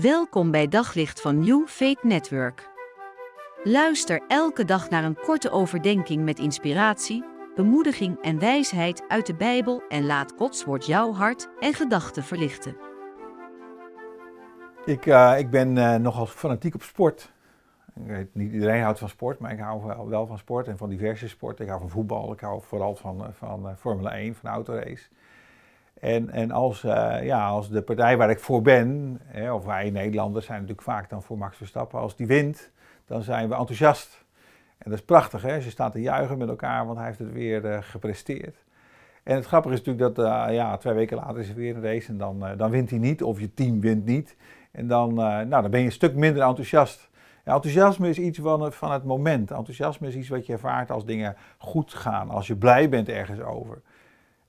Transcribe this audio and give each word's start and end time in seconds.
Welkom 0.00 0.50
bij 0.50 0.68
Daglicht 0.68 1.20
van 1.20 1.38
New 1.38 1.66
Faith 1.66 2.02
Network. 2.02 2.68
Luister 3.62 4.20
elke 4.28 4.64
dag 4.64 4.90
naar 4.90 5.04
een 5.04 5.16
korte 5.16 5.50
overdenking 5.50 6.24
met 6.24 6.38
inspiratie, 6.38 7.24
bemoediging 7.54 8.22
en 8.22 8.38
wijsheid 8.38 9.04
uit 9.08 9.26
de 9.26 9.34
Bijbel 9.34 9.82
en 9.88 10.06
laat 10.06 10.32
Gods 10.36 10.64
woord 10.64 10.86
jouw 10.86 11.12
hart 11.12 11.48
en 11.60 11.74
gedachten 11.74 12.22
verlichten. 12.22 12.76
Ik, 14.84 15.06
uh, 15.06 15.34
ik 15.38 15.50
ben 15.50 15.76
uh, 15.76 15.94
nogal 15.94 16.26
fanatiek 16.26 16.74
op 16.74 16.82
sport. 16.82 17.32
Ik 17.94 18.06
weet, 18.06 18.34
niet 18.34 18.52
iedereen 18.52 18.82
houdt 18.82 18.98
van 18.98 19.08
sport, 19.08 19.38
maar 19.38 19.52
ik 19.52 19.58
hou 19.58 20.08
wel, 20.08 20.26
van 20.26 20.38
sport 20.38 20.68
en 20.68 20.78
van 20.78 20.88
diverse 20.88 21.28
sporten. 21.28 21.64
Ik 21.64 21.70
hou 21.70 21.80
van 21.80 21.90
voetbal, 21.90 22.32
ik 22.32 22.40
hou 22.40 22.62
vooral 22.62 22.94
van, 22.94 23.26
van 23.32 23.66
uh, 23.66 23.76
Formule 23.76 24.10
1, 24.10 24.34
van 24.34 24.50
autorace. 24.50 25.08
En, 26.04 26.30
en 26.30 26.50
als, 26.50 26.82
uh, 26.82 27.16
ja, 27.22 27.46
als 27.46 27.68
de 27.68 27.82
partij 27.82 28.16
waar 28.16 28.30
ik 28.30 28.40
voor 28.40 28.62
ben, 28.62 29.20
hè, 29.24 29.52
of 29.52 29.64
wij 29.64 29.90
Nederlanders 29.90 30.46
zijn 30.46 30.60
natuurlijk 30.60 30.86
vaak 30.86 31.10
dan 31.10 31.22
voor 31.22 31.38
Max 31.38 31.56
Verstappen, 31.56 32.00
als 32.00 32.16
die 32.16 32.26
wint, 32.26 32.70
dan 33.06 33.22
zijn 33.22 33.48
we 33.48 33.54
enthousiast. 33.54 34.24
En 34.78 34.90
dat 34.90 34.98
is 34.98 35.04
prachtig, 35.04 35.42
hè? 35.42 35.54
je 35.54 35.70
staat 35.70 35.92
te 35.92 36.00
juichen 36.00 36.38
met 36.38 36.48
elkaar, 36.48 36.86
want 36.86 36.98
hij 36.98 37.06
heeft 37.06 37.18
het 37.18 37.32
weer 37.32 37.64
uh, 37.64 37.78
gepresteerd. 37.80 38.56
En 39.22 39.34
het 39.34 39.46
grappige 39.46 39.74
is 39.74 39.82
natuurlijk 39.82 40.14
dat 40.14 40.26
uh, 40.26 40.54
ja, 40.54 40.76
twee 40.76 40.94
weken 40.94 41.16
later 41.16 41.38
is 41.38 41.48
er 41.48 41.54
weer 41.54 41.76
een 41.76 41.82
race 41.82 42.08
en 42.08 42.18
dan, 42.18 42.44
dan 42.56 42.70
wint 42.70 42.90
hij 42.90 42.98
niet, 42.98 43.22
of 43.22 43.40
je 43.40 43.54
team 43.54 43.80
wint 43.80 44.04
niet. 44.04 44.36
En 44.72 44.86
dan, 44.86 45.14
nou, 45.14 45.48
dan 45.48 45.70
ben 45.70 45.80
je 45.80 45.86
een 45.86 45.92
stuk 45.92 46.14
minder 46.14 46.42
enthousiast. 46.42 47.10
Ja, 47.44 47.54
enthousiasme 47.54 48.08
is 48.08 48.18
iets 48.18 48.38
van 48.38 48.72
van 48.72 48.92
het 48.92 49.04
moment. 49.04 49.50
Enthousiasme 49.50 50.08
is 50.08 50.14
iets 50.14 50.28
wat 50.28 50.46
je 50.46 50.52
ervaart 50.52 50.90
als 50.90 51.04
dingen 51.04 51.36
goed 51.58 51.94
gaan, 51.94 52.30
als 52.30 52.46
je 52.46 52.56
blij 52.56 52.88
bent 52.88 53.08
ergens 53.08 53.40
over. 53.40 53.82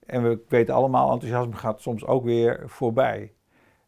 En 0.06 0.22
we 0.22 0.44
weten 0.48 0.74
allemaal, 0.74 1.12
enthousiasme 1.12 1.56
gaat 1.56 1.80
soms 1.80 2.06
ook 2.06 2.24
weer 2.24 2.62
voorbij. 2.66 3.32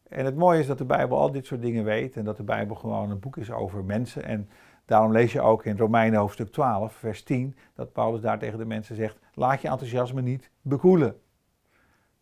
En 0.09 0.25
het 0.25 0.35
mooie 0.35 0.59
is 0.59 0.67
dat 0.67 0.77
de 0.77 0.85
Bijbel 0.85 1.17
al 1.17 1.31
dit 1.31 1.45
soort 1.45 1.61
dingen 1.61 1.83
weet 1.83 2.15
en 2.15 2.25
dat 2.25 2.37
de 2.37 2.43
Bijbel 2.43 2.75
gewoon 2.75 3.09
een 3.09 3.19
boek 3.19 3.37
is 3.37 3.51
over 3.51 3.83
mensen. 3.83 4.23
En 4.23 4.49
daarom 4.85 5.11
lees 5.11 5.31
je 5.31 5.41
ook 5.41 5.65
in 5.65 5.77
Romeinen 5.77 6.19
hoofdstuk 6.19 6.51
12, 6.51 6.93
vers 6.93 7.23
10, 7.23 7.55
dat 7.73 7.93
Paulus 7.93 8.21
daar 8.21 8.39
tegen 8.39 8.57
de 8.57 8.65
mensen 8.65 8.95
zegt, 8.95 9.19
laat 9.33 9.61
je 9.61 9.67
enthousiasme 9.67 10.21
niet 10.21 10.51
bekoelen. 10.61 11.15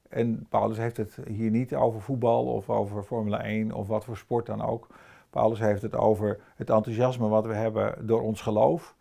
En 0.09 0.45
Paulus 0.49 0.77
heeft 0.77 0.97
het 0.97 1.17
hier 1.27 1.49
niet 1.49 1.75
over 1.75 2.01
voetbal 2.01 2.45
of 2.45 2.69
over 2.69 3.03
Formule 3.03 3.37
1 3.37 3.71
of 3.71 3.87
wat 3.87 4.05
voor 4.05 4.17
sport 4.17 4.45
dan 4.45 4.61
ook. 4.61 4.87
Paulus 5.29 5.59
heeft 5.59 5.81
het 5.81 5.95
over 5.95 6.39
het 6.55 6.69
enthousiasme 6.69 7.27
wat 7.27 7.45
we 7.45 7.53
hebben 7.53 8.07
door 8.07 8.21
ons 8.21 8.41
geloof. 8.41 8.95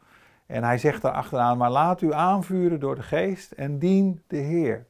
En 0.47 0.65
hij 0.65 0.79
zegt 0.79 1.03
daar 1.03 1.13
achteraan, 1.13 1.59
maar 1.59 1.71
laat 1.71 2.01
u 2.01 2.13
aanvuren 2.13 2.81
door 2.81 2.95
de 2.95 3.03
geest 3.03 3.53
en 3.53 3.79
dien 3.79 4.23
de 4.27 4.37
Heer. 4.37 4.87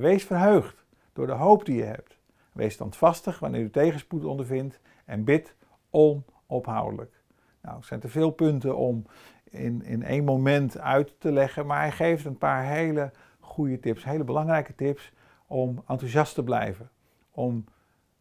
Wees 0.00 0.24
verheugd 0.24 0.84
door 1.12 1.26
de 1.26 1.32
hoop 1.32 1.64
die 1.64 1.76
je 1.76 1.82
hebt. 1.82 2.18
Wees 2.52 2.74
standvastig 2.74 3.38
wanneer 3.38 3.60
u 3.60 3.70
tegenspoed 3.70 4.24
ondervindt 4.24 4.80
en 5.04 5.24
bid 5.24 5.54
onophoudelijk. 5.90 7.22
Nou, 7.62 7.76
er 7.76 7.84
zijn 7.84 8.00
te 8.00 8.08
veel 8.08 8.30
punten 8.30 8.76
om 8.76 9.06
in, 9.44 9.82
in 9.82 10.02
één 10.02 10.24
moment 10.24 10.78
uit 10.78 11.20
te 11.20 11.32
leggen, 11.32 11.66
maar 11.66 11.80
hij 11.80 11.92
geeft 11.92 12.24
een 12.24 12.38
paar 12.38 12.64
hele 12.64 13.10
goede 13.40 13.80
tips, 13.80 14.04
hele 14.04 14.24
belangrijke 14.24 14.74
tips 14.74 15.12
om 15.46 15.82
enthousiast 15.86 16.34
te 16.34 16.44
blijven. 16.44 16.90
Om, 17.30 17.64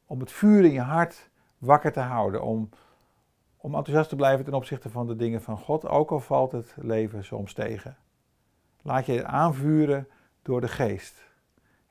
om 0.05 0.19
het 0.19 0.31
vuur 0.31 0.65
in 0.65 0.73
je 0.73 0.81
hart 0.81 1.29
wakker 1.57 1.91
te 1.91 1.99
houden, 1.99 2.43
om 2.43 2.69
om 3.61 3.75
enthousiast 3.75 4.09
te 4.09 4.15
blijven 4.15 4.45
ten 4.45 4.53
opzichte 4.53 4.89
van 4.89 5.07
de 5.07 5.15
dingen 5.15 5.41
van 5.41 5.57
God, 5.57 5.87
ook 5.87 6.11
al 6.11 6.19
valt 6.19 6.51
het 6.51 6.73
leven 6.77 7.23
soms 7.23 7.53
tegen. 7.53 7.97
Laat 8.81 9.05
je 9.05 9.25
aanvuren 9.25 10.07
door 10.41 10.61
de 10.61 10.67
geest. 10.67 11.28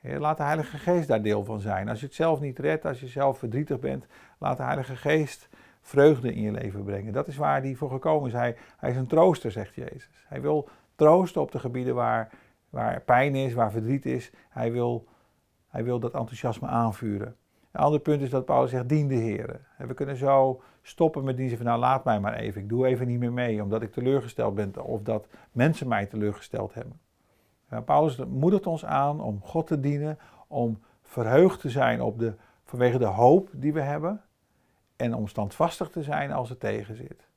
Laat 0.00 0.36
de 0.36 0.42
Heilige 0.42 0.78
Geest 0.78 1.08
daar 1.08 1.22
deel 1.22 1.44
van 1.44 1.60
zijn. 1.60 1.88
Als 1.88 2.00
je 2.00 2.06
het 2.06 2.14
zelf 2.14 2.40
niet 2.40 2.58
redt, 2.58 2.84
als 2.84 3.00
je 3.00 3.06
zelf 3.06 3.38
verdrietig 3.38 3.78
bent, 3.78 4.06
laat 4.38 4.56
de 4.56 4.62
Heilige 4.62 4.96
Geest 4.96 5.48
vreugde 5.80 6.34
in 6.34 6.42
je 6.42 6.50
leven 6.50 6.84
brengen. 6.84 7.12
Dat 7.12 7.28
is 7.28 7.36
waar 7.36 7.60
hij 7.60 7.74
voor 7.74 7.90
gekomen 7.90 8.28
is. 8.28 8.32
Hij, 8.34 8.56
is 8.90 8.96
een 8.96 9.06
trooster, 9.06 9.50
zegt 9.50 9.74
Jezus. 9.74 10.24
Hij 10.26 10.40
wil 10.40 10.68
troosten 10.94 11.40
op 11.40 11.52
de 11.52 11.58
gebieden 11.58 11.94
waar, 11.94 12.30
waar 12.70 13.00
pijn 13.00 13.34
is, 13.34 13.54
waar 13.54 13.70
verdriet 13.70 14.06
is. 14.06 14.30
Hij 14.48 14.72
wil, 14.72 15.06
hij 15.68 15.84
wil 15.84 15.98
dat 15.98 16.14
enthousiasme 16.14 16.66
aanvuren. 16.66 17.36
Een 17.72 17.80
ander 17.80 18.00
punt 18.00 18.22
is 18.22 18.30
dat 18.30 18.44
Paulus 18.44 18.70
zegt, 18.70 18.88
dien 18.88 19.08
de 19.08 19.14
Heer. 19.14 19.60
We 19.78 19.94
kunnen 19.94 20.16
zo 20.16 20.62
stoppen 20.82 21.24
met 21.24 21.36
die 21.36 21.56
van, 21.56 21.66
nou 21.66 21.78
laat 21.78 22.04
mij 22.04 22.20
maar 22.20 22.34
even, 22.34 22.60
ik 22.60 22.68
doe 22.68 22.86
even 22.86 23.06
niet 23.06 23.18
meer 23.18 23.32
mee, 23.32 23.62
omdat 23.62 23.82
ik 23.82 23.92
teleurgesteld 23.92 24.54
ben 24.54 24.84
of 24.84 25.02
dat 25.02 25.26
mensen 25.52 25.88
mij 25.88 26.06
teleurgesteld 26.06 26.74
hebben. 26.74 27.00
Paulus 27.84 28.16
moedigt 28.16 28.66
ons 28.66 28.84
aan 28.84 29.20
om 29.20 29.40
God 29.42 29.66
te 29.66 29.80
dienen, 29.80 30.18
om 30.46 30.78
verheugd 31.02 31.60
te 31.60 31.70
zijn 31.70 32.02
op 32.02 32.18
de, 32.18 32.34
vanwege 32.64 32.98
de 32.98 33.04
hoop 33.04 33.48
die 33.52 33.72
we 33.72 33.80
hebben 33.80 34.22
en 34.96 35.14
om 35.14 35.28
standvastig 35.28 35.90
te 35.90 36.02
zijn 36.02 36.32
als 36.32 36.48
het 36.48 36.60
tegen 36.60 36.96
zit. 36.96 37.28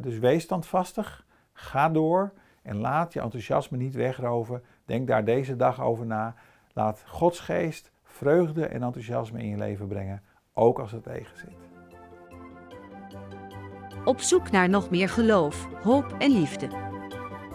Dus 0.00 0.18
wees 0.18 0.42
standvastig, 0.42 1.26
ga 1.52 1.88
door 1.88 2.32
en 2.62 2.76
laat 2.76 3.12
je 3.12 3.20
enthousiasme 3.20 3.76
niet 3.76 3.94
wegroven. 3.94 4.62
Denk 4.84 5.08
daar 5.08 5.24
deze 5.24 5.56
dag 5.56 5.80
over 5.80 6.06
na. 6.06 6.34
Laat 6.72 7.04
Gods 7.06 7.40
geest 7.40 7.90
vreugde 8.02 8.66
en 8.66 8.82
enthousiasme 8.82 9.38
in 9.38 9.48
je 9.48 9.56
leven 9.56 9.86
brengen, 9.86 10.22
ook 10.52 10.78
als 10.78 10.92
het 10.92 11.02
tegen 11.02 11.36
zit. 11.36 11.54
Op 14.04 14.20
zoek 14.20 14.50
naar 14.50 14.68
nog 14.68 14.90
meer 14.90 15.08
geloof, 15.08 15.68
hoop 15.82 16.14
en 16.18 16.30
liefde. 16.30 16.93